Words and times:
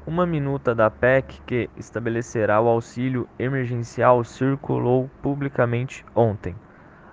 Uma 0.06 0.26
minuta 0.26 0.76
da 0.76 0.90
PEC 0.90 1.42
que 1.46 1.70
estabelecerá 1.78 2.60
o 2.60 2.68
auxílio 2.68 3.28
emergencial 3.40 4.24
circulou 4.24 5.10
publicamente 5.22 6.06
ontem. 6.14 6.56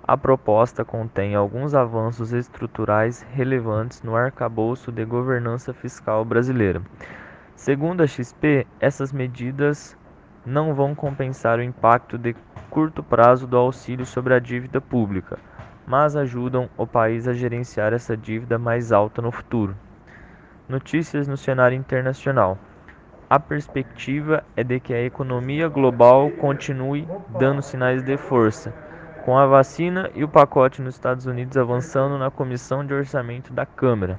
A 0.09 0.17
proposta 0.17 0.87
contém 0.87 1.35
alguns 1.35 1.75
avanços 1.75 2.33
estruturais 2.33 3.21
relevantes 3.35 4.01
no 4.01 4.17
arcabouço 4.17 4.91
de 4.91 5.05
governança 5.05 5.75
fiscal 5.75 6.25
brasileira. 6.25 6.81
Segundo 7.55 8.03
a 8.03 8.07
XP, 8.07 8.67
essas 8.81 9.13
medidas 9.13 9.95
não 10.47 10.73
vão 10.73 10.95
compensar 10.95 11.59
o 11.59 11.63
impacto 11.63 12.17
de 12.17 12.35
curto 12.71 13.03
prazo 13.03 13.47
do 13.47 13.59
auxílio 13.59 14.07
sobre 14.07 14.33
a 14.33 14.39
dívida 14.39 14.81
pública, 14.81 15.39
mas 15.87 16.17
ajudam 16.17 16.71
o 16.79 16.87
país 16.87 17.29
a 17.29 17.35
gerenciar 17.35 17.93
essa 17.93 18.17
dívida 18.17 18.59
mais 18.59 18.93
alta 18.93 19.21
no 19.21 19.31
futuro. 19.31 19.77
Notícias 20.67 21.29
no 21.29 21.37
cenário 21.37 21.77
internacional. 21.77 22.57
A 23.29 23.39
perspectiva 23.39 24.43
é 24.57 24.65
de 24.65 24.81
que 24.81 24.95
a 24.95 25.05
economia 25.05 25.69
global 25.69 26.31
continue 26.31 27.07
dando 27.39 27.61
sinais 27.61 28.03
de 28.03 28.17
força 28.17 28.88
com 29.29 29.37
a 29.37 29.45
vacina 29.45 30.11
e 30.15 30.25
o 30.25 30.29
pacote 30.29 30.81
nos 30.81 30.95
Estados 30.95 31.27
Unidos 31.27 31.55
avançando 31.59 32.17
na 32.17 32.31
Comissão 32.31 32.83
de 32.83 32.95
Orçamento 32.95 33.53
da 33.53 33.67
Câmara. 33.67 34.19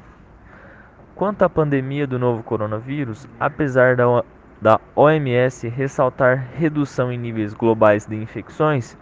Quanto 1.16 1.42
à 1.42 1.50
pandemia 1.50 2.06
do 2.06 2.20
novo 2.20 2.44
coronavírus, 2.44 3.28
apesar 3.40 3.96
da, 3.96 4.24
da 4.62 4.80
OMS 4.96 5.68
ressaltar 5.68 6.50
redução 6.54 7.12
em 7.12 7.18
níveis 7.18 7.56
globais 7.56 8.06
de 8.06 8.18
infecções, 8.18 8.96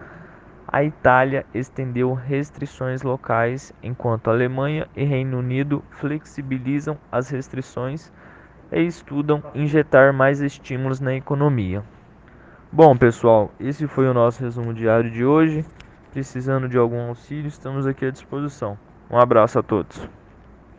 a 0.66 0.82
Itália 0.82 1.46
estendeu 1.54 2.14
restrições 2.14 3.02
locais, 3.02 3.74
enquanto 3.84 4.30
Alemanha 4.30 4.88
e 4.96 5.04
Reino 5.04 5.40
Unido 5.40 5.84
flexibilizam 5.92 6.98
as 7.12 7.30
restrições 7.30 8.14
e 8.72 8.80
estudam 8.80 9.44
injetar 9.54 10.14
mais 10.14 10.40
estímulos 10.40 11.02
na 11.02 11.14
economia. 11.14 11.84
Bom, 12.72 12.96
pessoal, 12.96 13.52
esse 13.60 13.88
foi 13.88 14.08
o 14.08 14.14
nosso 14.14 14.42
resumo 14.42 14.74
diário 14.74 15.12
de 15.12 15.26
hoje. 15.26 15.66
Precisando 16.18 16.68
de 16.68 16.76
algum 16.80 17.10
auxílio, 17.10 17.48
estamos 17.48 17.86
aqui 17.86 18.04
à 18.04 18.10
disposição. 18.10 18.76
Um 19.08 19.20
abraço 19.20 19.60
a 19.60 19.62
todos. 19.62 20.02